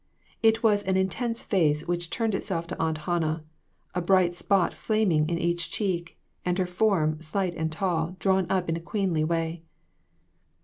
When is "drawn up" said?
8.17-8.67